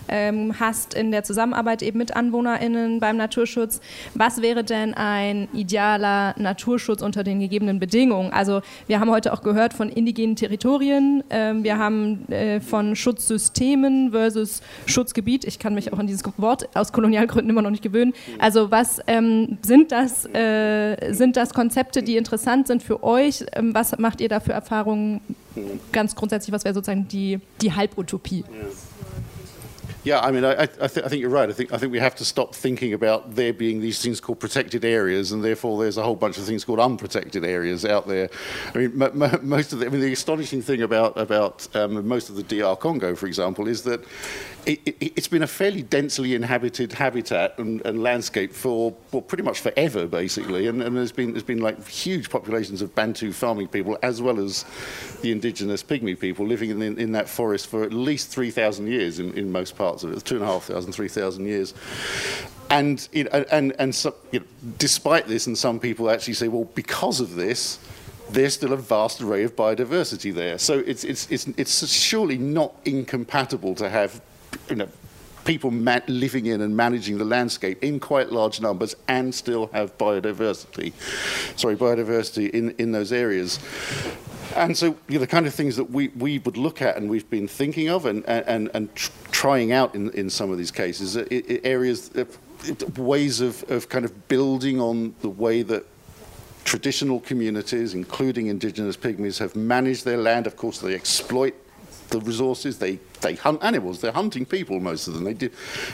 ähm, 0.09 0.59
hast 0.59 0.93
in 0.93 1.11
der 1.11 1.23
Zusammenarbeit 1.23 1.81
eben 1.81 1.97
mit 1.97 2.15
AnwohnerInnen 2.15 2.99
beim 2.99 3.17
Naturschutz. 3.17 3.81
Was 4.13 4.41
wäre 4.41 4.63
denn 4.63 4.93
ein 4.93 5.47
idealer 5.53 6.35
Naturschutz 6.37 7.01
unter 7.01 7.23
den 7.23 7.39
gegebenen 7.39 7.79
Bedingungen? 7.79 8.31
Also 8.31 8.61
wir 8.87 8.99
haben 8.99 9.09
heute 9.09 9.33
auch 9.33 9.41
gehört 9.41 9.73
von 9.73 9.89
indigenen 9.89 10.35
Territorien, 10.35 11.23
ähm, 11.29 11.63
wir 11.63 11.77
haben 11.77 12.27
äh, 12.31 12.59
von 12.59 12.95
Schutzsystemen 12.95 14.11
versus 14.11 14.61
Schutzgebiet. 14.85 15.45
Ich 15.45 15.59
kann 15.59 15.73
mich 15.73 15.93
auch 15.93 15.99
an 15.99 16.07
dieses 16.07 16.23
Wort 16.37 16.69
aus 16.75 16.91
Kolonialgründen 16.91 17.49
immer 17.49 17.61
noch 17.61 17.71
nicht 17.71 17.83
gewöhnen. 17.83 18.13
Also 18.39 18.71
was 18.71 18.99
ähm, 19.07 19.57
sind, 19.61 19.91
das, 19.91 20.25
äh, 20.33 21.13
sind 21.13 21.37
das 21.37 21.53
Konzepte, 21.53 22.03
die 22.03 22.17
interessant 22.17 22.67
sind 22.67 22.83
für 22.83 23.03
euch? 23.03 23.45
Ähm, 23.53 23.73
was 23.73 23.97
macht 23.97 24.21
ihr 24.21 24.29
da 24.29 24.39
für 24.39 24.53
Erfahrungen? 24.53 25.21
Ganz 25.91 26.15
grundsätzlich, 26.15 26.53
was 26.53 26.63
wäre 26.63 26.73
sozusagen 26.73 27.07
die, 27.07 27.39
die 27.61 27.73
Halbutopie? 27.73 28.43
Yes. 28.63 28.98
Yeah, 30.03 30.21
I 30.21 30.31
mean, 30.31 30.45
I, 30.45 30.61
I, 30.61 30.65
th- 30.65 31.05
I, 31.05 31.09
think 31.09 31.19
you're 31.19 31.29
right. 31.29 31.49
I 31.49 31.51
think 31.51 31.73
I 31.73 31.77
think 31.77 31.91
we 31.91 31.99
have 31.99 32.15
to 32.15 32.25
stop 32.25 32.55
thinking 32.55 32.93
about 32.93 33.35
there 33.35 33.51
being 33.51 33.81
these 33.81 34.01
things 34.01 34.21
called 34.21 34.39
protected 34.39 34.85
areas, 34.85 35.33
and 35.33 35.43
therefore 35.43 35.81
there's 35.81 35.97
a 35.97 36.03
whole 36.03 36.15
bunch 36.15 36.37
of 36.37 36.45
things 36.45 36.63
called 36.63 36.79
unprotected 36.79 37.43
areas 37.43 37.83
out 37.83 38.07
there. 38.07 38.29
I 38.73 38.77
mean, 38.77 38.97
most 39.41 39.73
of 39.73 39.79
the, 39.79 39.87
I 39.87 39.89
mean, 39.89 39.99
the 39.99 40.13
astonishing 40.13 40.61
thing 40.61 40.81
about 40.83 41.17
about 41.19 41.67
um, 41.75 42.07
most 42.07 42.29
of 42.29 42.37
the 42.37 42.43
DR 42.43 42.77
Congo, 42.77 43.13
for 43.13 43.27
example, 43.27 43.67
is 43.67 43.81
that 43.83 44.05
it, 44.65 44.79
has 45.17 45.25
it, 45.25 45.29
been 45.31 45.43
a 45.43 45.47
fairly 45.47 45.81
densely 45.81 46.33
inhabited 46.33 46.93
habitat 46.93 47.57
and, 47.57 47.85
and 47.85 48.01
landscape 48.01 48.53
for 48.53 48.95
well, 49.11 49.21
pretty 49.21 49.43
much 49.43 49.59
forever, 49.59 50.07
basically. 50.07 50.67
And, 50.67 50.81
and, 50.81 50.95
there's 50.95 51.11
been 51.11 51.31
there's 51.31 51.43
been 51.43 51.59
like 51.61 51.85
huge 51.87 52.29
populations 52.29 52.81
of 52.81 52.95
Bantu 52.95 53.33
farming 53.33 53.67
people 53.67 53.97
as 54.01 54.21
well 54.21 54.39
as 54.39 54.63
the 55.21 55.31
indigenous 55.31 55.83
pygmy 55.83 56.17
people 56.17 56.45
living 56.45 56.69
in, 56.69 56.81
in, 56.81 56.99
in 56.99 57.11
that 57.13 57.27
forest 57.27 57.67
for 57.67 57.83
at 57.83 57.91
least 57.91 58.29
three 58.29 58.51
thousand 58.51 58.87
years 58.87 59.19
in, 59.19 59.37
in 59.37 59.51
most 59.51 59.75
parts 59.75 59.88
of 59.95 60.11
it, 60.11 60.23
two 60.25 60.35
and 60.35 60.43
a 60.43 60.47
half 60.47 60.63
thousand, 60.63 60.91
three 60.93 61.07
thousand 61.07 61.45
years. 61.45 61.73
And 62.69 63.07
you 63.11 63.23
know, 63.25 63.45
and 63.51 63.73
and 63.79 63.93
so, 63.93 64.15
you 64.31 64.39
know, 64.39 64.45
despite 64.77 65.27
this, 65.27 65.47
and 65.47 65.57
some 65.57 65.79
people 65.79 66.09
actually 66.09 66.35
say, 66.35 66.47
well, 66.47 66.69
because 66.75 67.19
of 67.19 67.35
this 67.35 67.79
there's 68.31 68.53
still 68.53 68.73
a 68.73 68.77
vast 68.77 69.21
array 69.21 69.43
of 69.43 69.55
biodiversity 69.55 70.33
there. 70.33 70.57
So 70.59 70.79
it's, 70.79 71.03
it's, 71.03 71.29
it's, 71.31 71.47
it's 71.47 71.91
surely 71.91 72.37
not 72.37 72.75
incompatible 72.85 73.75
to 73.75 73.89
have 73.89 74.21
you 74.69 74.75
know, 74.75 74.87
people 75.45 75.71
living 75.71 76.45
in 76.45 76.61
and 76.61 76.75
managing 76.75 77.17
the 77.17 77.25
landscape 77.25 77.83
in 77.83 77.99
quite 77.99 78.31
large 78.31 78.61
numbers 78.61 78.95
and 79.07 79.33
still 79.33 79.67
have 79.67 79.97
biodiversity, 79.97 80.93
sorry, 81.57 81.75
biodiversity 81.75 82.49
in, 82.51 82.71
in 82.77 82.91
those 82.91 83.11
areas. 83.11 83.59
And 84.59 84.77
so 84.77 84.97
you 85.07 85.13
know, 85.15 85.19
the 85.19 85.27
kind 85.27 85.47
of 85.47 85.53
things 85.53 85.77
that 85.77 85.89
we, 85.89 86.09
we 86.09 86.39
would 86.39 86.57
look 86.57 86.81
at 86.81 86.97
and 86.97 87.09
we've 87.09 87.29
been 87.29 87.47
thinking 87.47 87.87
of 87.89 88.05
and, 88.05 88.25
and, 88.27 88.69
and 88.73 88.93
tr- 88.93 89.11
trying 89.31 89.71
out 89.71 89.95
in, 89.95 90.11
in 90.11 90.29
some 90.29 90.51
of 90.51 90.57
these 90.57 90.69
cases, 90.69 91.15
uh, 91.15 91.25
areas, 91.63 92.11
ways 92.97 93.39
of, 93.39 93.63
of 93.71 93.87
kind 93.87 94.03
of 94.03 94.27
building 94.27 94.81
on 94.81 95.15
the 95.21 95.29
way 95.29 95.61
that 95.61 95.85
traditional 96.65 97.21
communities, 97.21 97.93
including 97.93 98.47
indigenous 98.47 98.97
pygmies, 98.97 99.39
have 99.39 99.55
managed 99.55 100.03
their 100.03 100.17
land. 100.17 100.45
Of 100.45 100.57
course, 100.57 100.79
they 100.79 100.93
exploit 100.93 101.55
the 102.09 102.19
resources. 102.19 102.79
They, 102.79 102.99
they 103.21 103.35
hunt 103.35 103.63
animals. 103.63 104.01
They're 104.01 104.11
hunting 104.11 104.45
people, 104.45 104.81
most 104.81 105.07
of 105.07 105.13
them. 105.13 105.23
They 105.23 105.35
do. 105.35 105.49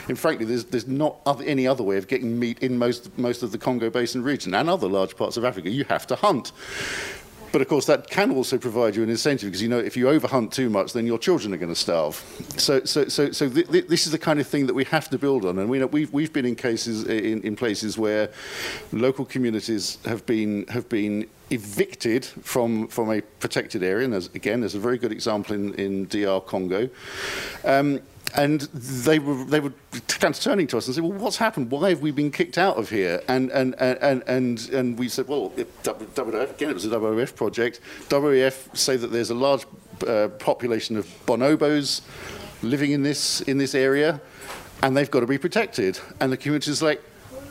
And 0.08 0.18
frankly, 0.18 0.44
there's, 0.44 0.64
there's 0.64 0.88
not 0.88 1.18
other, 1.24 1.44
any 1.44 1.68
other 1.68 1.84
way 1.84 1.98
of 1.98 2.08
getting 2.08 2.36
meat 2.38 2.58
in 2.58 2.78
most, 2.78 3.16
most 3.16 3.44
of 3.44 3.52
the 3.52 3.58
Congo 3.58 3.90
Basin 3.90 4.24
region 4.24 4.54
and 4.54 4.68
other 4.68 4.88
large 4.88 5.16
parts 5.16 5.36
of 5.36 5.44
Africa. 5.44 5.70
You 5.70 5.84
have 5.84 6.06
to 6.08 6.16
hunt. 6.16 6.50
But 7.56 7.62
of 7.62 7.68
course, 7.68 7.86
that 7.86 8.10
can 8.10 8.32
also 8.32 8.58
provide 8.58 8.96
you 8.96 9.02
an 9.02 9.08
incentive 9.08 9.48
because 9.48 9.62
you 9.62 9.70
know 9.70 9.78
if 9.78 9.96
you 9.96 10.04
overhunt 10.04 10.52
too 10.52 10.68
much, 10.68 10.92
then 10.92 11.06
your 11.06 11.18
children 11.18 11.54
are 11.54 11.56
going 11.56 11.72
to 11.72 11.74
starve. 11.74 12.22
So, 12.58 12.84
so, 12.84 13.08
so, 13.08 13.32
so 13.32 13.48
th 13.48 13.66
th 13.70 13.86
this 13.86 14.04
is 14.04 14.12
the 14.12 14.18
kind 14.18 14.38
of 14.38 14.46
thing 14.46 14.66
that 14.66 14.74
we 14.74 14.84
have 14.84 15.08
to 15.08 15.16
build 15.16 15.46
on. 15.46 15.58
And 15.58 15.70
we 15.70 15.78
know 15.78 15.86
we've, 15.86 16.12
we've 16.12 16.34
been 16.34 16.44
in 16.44 16.54
cases 16.54 17.04
in, 17.04 17.40
in 17.40 17.56
places 17.56 17.96
where 17.96 18.28
local 18.92 19.24
communities 19.24 19.96
have 20.04 20.26
been 20.26 20.66
have 20.66 20.86
been 20.90 21.30
evicted 21.48 22.26
from, 22.26 22.88
from 22.88 23.10
a 23.10 23.22
protected 23.40 23.82
area, 23.82 24.04
and 24.04 24.12
as, 24.12 24.26
again, 24.34 24.60
there's 24.60 24.74
a 24.74 24.78
very 24.88 24.98
good 24.98 25.12
example 25.12 25.54
in, 25.54 25.72
in 25.76 26.06
DR 26.08 26.40
Congo. 26.44 26.90
Um, 27.64 28.02
and 28.34 28.62
they 28.62 29.18
were 29.18 29.44
they 29.44 29.60
were 29.60 29.72
kind 30.08 30.34
of 30.34 30.40
turning 30.40 30.66
to 30.68 30.78
us 30.78 30.86
and 30.86 30.94
said, 30.94 31.04
"Well, 31.04 31.12
what's 31.12 31.36
happened? 31.36 31.70
Why 31.70 31.90
have 31.90 32.00
we 32.00 32.10
been 32.10 32.30
kicked 32.30 32.58
out 32.58 32.76
of 32.76 32.90
here?" 32.90 33.22
And 33.28 33.50
and 33.50 33.74
and 33.78 34.22
and 34.26 34.68
and 34.70 34.98
we 34.98 35.08
said, 35.08 35.28
"Well, 35.28 35.52
it, 35.56 35.82
WWF, 35.82 36.50
again, 36.50 36.70
it 36.70 36.74
was 36.74 36.84
a 36.84 36.88
WWF 36.88 37.34
project. 37.34 37.80
WWF 38.08 38.76
say 38.76 38.96
that 38.96 39.08
there's 39.08 39.30
a 39.30 39.34
large 39.34 39.64
uh, 40.06 40.28
population 40.38 40.96
of 40.96 41.06
bonobos 41.26 42.02
living 42.62 42.92
in 42.92 43.02
this 43.02 43.40
in 43.42 43.58
this 43.58 43.74
area, 43.74 44.20
and 44.82 44.96
they've 44.96 45.10
got 45.10 45.20
to 45.20 45.26
be 45.26 45.38
protected." 45.38 45.98
And 46.20 46.32
the 46.32 46.36
community 46.36 46.70
is 46.70 46.82
like, 46.82 47.02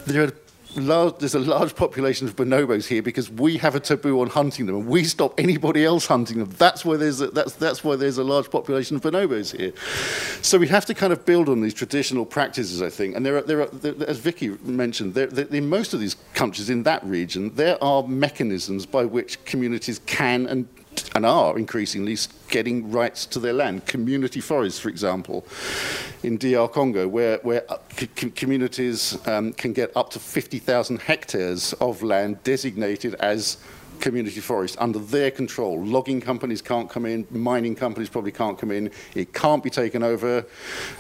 "There 0.06 0.24
are 0.24 0.32
large, 0.76 1.18
there's 1.18 1.36
a 1.36 1.40
large 1.40 1.76
population 1.76 2.28
of 2.28 2.36
bonobos 2.36 2.88
here 2.88 3.02
because 3.02 3.30
we 3.30 3.58
have 3.58 3.76
a 3.76 3.80
taboo 3.80 4.22
on 4.22 4.28
hunting 4.28 4.66
them 4.66 4.76
and 4.76 4.88
we 4.88 5.04
stop 5.04 5.40
anybody 5.40 5.86
else 5.86 6.06
hunting 6.06 6.40
them. 6.40 6.50
That's 6.58 6.84
why 6.86 6.98
there's 6.98 7.22
a, 7.22 7.28
that's, 7.28 7.54
that's 7.54 7.84
why 7.84 7.96
there's 7.96 8.18
a 8.18 8.24
large 8.24 8.50
population 8.50 8.96
of 8.96 9.02
bonobos 9.02 9.56
here. 9.56 9.74
So 10.42 10.58
we 10.58 10.68
have 10.68 10.86
to 10.86 10.94
kind 10.94 11.14
of 11.14 11.26
build 11.26 11.50
on 11.50 11.62
these 11.62 11.74
traditional 11.74 12.26
practices, 12.26 12.82
I 12.82 12.90
think. 12.90 13.16
And 13.16 13.26
there 13.26 13.38
are, 13.38 13.42
there 13.42 13.62
are 13.62 13.68
there, 13.68 13.96
as 14.08 14.20
Vicky 14.20 14.50
mentioned, 14.64 15.14
there, 15.14 15.28
there, 15.28 15.46
in 15.48 15.70
most 15.70 15.94
of 15.94 16.00
these 16.00 16.16
countries 16.34 16.70
in 16.70 16.84
that 16.84 17.04
region, 17.04 17.54
there 17.56 17.82
are 17.84 18.04
mechanisms 18.08 18.86
by 18.86 19.06
which 19.06 19.44
communities 19.46 20.00
can 20.06 20.46
and 20.48 20.68
and 21.14 21.26
are 21.26 21.58
increasingly 21.58 22.18
getting 22.50 22.92
rights 22.92 23.26
to 23.28 23.40
their 23.40 23.54
land. 23.54 23.86
Community 23.86 24.42
forests, 24.42 24.80
for 24.80 24.90
example, 24.90 25.46
in 26.24 26.38
DR 26.38 26.68
Congo, 26.72 27.08
where, 27.08 27.38
where 27.40 27.64
uh, 27.72 27.78
communities 28.36 29.18
um, 29.28 29.54
can 29.54 29.74
get 29.74 29.96
up 29.96 30.10
to 30.12 30.20
50,000 30.20 31.02
hectares 31.02 31.74
of 31.74 32.02
land 32.02 32.44
designated 32.44 33.16
as 33.16 33.58
community 34.00 34.42
forest 34.42 34.76
under 34.80 35.00
their 35.00 35.32
control. 35.32 35.84
Logging 35.84 36.22
companies 36.22 36.62
can't 36.62 36.90
come 36.90 37.06
in, 37.06 37.26
mining 37.32 37.76
companies 37.76 38.10
probably 38.10 38.32
can't 38.32 38.58
come 38.58 38.72
in. 38.72 38.92
It 39.14 39.34
can't 39.34 39.64
be 39.64 39.70
taken 39.70 40.04
over 40.04 40.46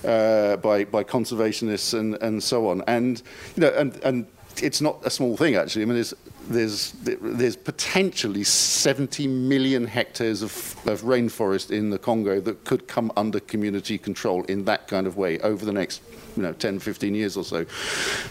uh, 0.03 0.57
by, 0.57 0.85
by 0.85 1.03
conservationists 1.03 1.97
and, 1.97 2.15
and 2.15 2.41
so 2.41 2.69
on. 2.69 2.83
And, 2.87 3.21
you 3.55 3.61
know, 3.61 3.73
and, 3.75 3.95
and 4.03 4.27
it's 4.61 4.81
not 4.81 5.05
a 5.05 5.09
small 5.09 5.35
thing, 5.37 5.55
actually. 5.55 5.83
I 5.83 5.85
mean, 5.85 5.95
there's 5.95 6.13
there's, 6.49 6.91
there's 7.01 7.55
potentially 7.55 8.43
70 8.43 9.27
million 9.27 9.85
hectares 9.85 10.41
of, 10.41 10.51
of 10.87 11.01
rainforest 11.01 11.71
in 11.71 11.89
the 11.89 11.99
Congo 11.99 12.39
that 12.41 12.63
could 12.63 12.87
come 12.87 13.11
under 13.17 13.39
community 13.39 13.97
control 13.97 14.43
in 14.43 14.65
that 14.65 14.87
kind 14.87 15.07
of 15.07 15.17
way 15.17 15.39
over 15.39 15.65
the 15.65 15.73
next 15.73 16.01
you 16.35 16.43
know 16.43 16.53
10 16.53 16.79
15 16.79 17.15
years 17.15 17.37
or 17.37 17.43
so. 17.43 17.65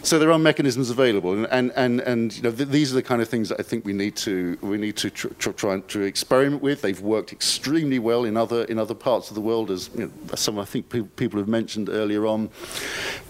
So 0.02 0.18
there 0.18 0.30
are 0.33 0.38
mechanisms 0.38 0.90
available 0.90 1.44
and 1.47 1.73
and 1.75 2.00
and, 2.00 2.37
you 2.37 2.42
know 2.42 2.52
th 2.52 2.68
these 2.68 2.92
are 2.92 2.97
the 2.97 3.02
kind 3.02 3.23
of 3.23 3.28
things 3.28 3.49
that 3.49 3.61
I 3.61 3.62
think 3.62 3.85
we 3.85 3.92
need 3.92 4.16
to 4.16 4.59
we 4.61 4.76
need 4.76 4.97
to 4.97 5.11
tr 5.11 5.28
tr 5.38 5.50
try 5.50 5.80
to 5.80 6.00
experiment 6.02 6.62
with. 6.62 6.83
They've 6.83 7.00
worked 7.00 7.33
extremely 7.33 7.99
well 7.99 8.25
in 8.25 8.37
other 8.37 8.64
in 8.64 8.78
other 8.78 8.94
parts 8.94 9.30
of 9.30 9.35
the 9.35 9.40
world 9.40 9.71
as 9.71 9.90
you 9.94 10.04
know, 10.04 10.11
some 10.35 10.59
I 10.59 10.64
think 10.64 10.88
pe 10.88 11.02
people 11.02 11.38
have 11.38 11.49
mentioned 11.49 11.88
earlier 11.88 12.26
on. 12.26 12.50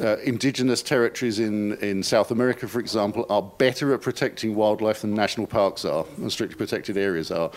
Uh, 0.01 0.17
indigenous 0.19 0.83
territories 0.83 1.39
in 1.39 1.75
in 1.91 2.03
South 2.03 2.31
America 2.31 2.67
for 2.69 2.81
example 2.81 3.27
are 3.29 3.43
better 3.43 3.95
at 3.95 4.01
protecting 4.03 4.55
wildlife 4.75 5.03
than 5.03 5.15
national 5.15 5.47
parks 5.47 5.85
are 5.85 6.05
and 6.17 6.31
strictly 6.31 6.57
protected 6.57 6.97
areas 6.97 7.31
are 7.31 7.51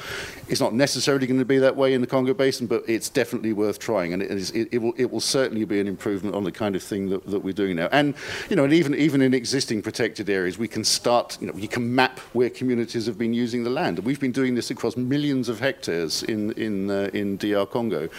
it's 0.47 0.61
not 0.61 0.73
necessarily 0.73 1.25
going 1.27 1.39
to 1.39 1.45
be 1.45 1.57
that 1.57 1.75
way 1.75 1.93
in 1.93 2.01
the 2.01 2.07
Congo 2.07 2.33
basin 2.33 2.67
but 2.67 2.83
it's 2.87 3.09
definitely 3.09 3.53
worth 3.53 3.79
trying 3.79 4.13
and 4.13 4.21
it, 4.21 4.31
is, 4.31 4.51
it, 4.51 4.69
it 4.71 4.77
will 4.77 4.93
it 4.97 5.11
will 5.11 5.19
certainly 5.19 5.65
be 5.65 5.79
an 5.79 5.87
improvement 5.87 6.35
on 6.35 6.43
the 6.43 6.51
kind 6.51 6.75
of 6.75 6.83
thing 6.83 7.09
that, 7.09 7.25
that 7.27 7.39
we're 7.39 7.53
doing 7.53 7.75
now. 7.75 7.89
And, 7.91 8.15
you 8.49 8.55
know, 8.55 8.63
and 8.63 8.73
even, 8.73 8.95
even 8.95 9.21
in 9.21 9.33
existing 9.33 9.81
protected 9.81 10.29
areas, 10.29 10.57
we 10.57 10.67
can 10.67 10.83
start, 10.83 11.37
you 11.41 11.47
know, 11.47 11.53
you 11.55 11.67
can 11.67 11.93
map 11.93 12.19
where 12.33 12.49
communities 12.49 13.05
have 13.05 13.17
been 13.17 13.33
using 13.33 13.63
the 13.63 13.69
land. 13.69 13.97
And 13.97 14.05
we've 14.05 14.19
been 14.19 14.31
doing 14.31 14.55
this 14.55 14.71
across 14.71 14.97
millions 14.97 15.49
of 15.49 15.59
hectares 15.59 16.23
in, 16.23 16.51
in, 16.53 16.89
uh, 16.89 17.09
in 17.13 17.37
DR 17.37 17.65
Congo. 17.65 18.09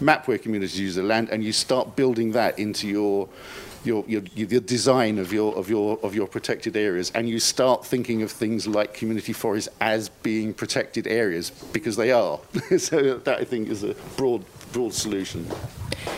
Map 0.00 0.28
where 0.28 0.38
communities 0.38 0.78
use 0.78 0.94
the 0.94 1.02
land, 1.02 1.28
and 1.30 1.42
you 1.42 1.52
start 1.52 1.96
building 1.96 2.32
that 2.32 2.58
into 2.58 2.88
your 2.88 3.28
your, 3.84 4.04
your, 4.06 4.22
your 4.34 4.60
design 4.60 5.18
of 5.18 5.32
your, 5.32 5.54
of, 5.56 5.68
your, 5.70 5.98
of 6.02 6.14
your 6.14 6.26
protected 6.26 6.76
areas 6.76 7.10
and 7.14 7.28
you 7.28 7.38
start 7.38 7.84
thinking 7.84 8.22
of 8.22 8.30
things 8.30 8.66
like 8.66 8.94
community 8.94 9.32
forests 9.32 9.68
as 9.80 10.08
being 10.08 10.52
protected 10.52 11.06
areas 11.06 11.50
because 11.72 11.96
they 11.96 12.12
are. 12.12 12.40
so 12.78 13.18
that 13.18 13.38
I 13.40 13.44
think 13.44 13.68
is 13.68 13.82
a 13.82 13.94
broad, 14.16 14.44
broad 14.72 14.92
solution. 14.92 15.46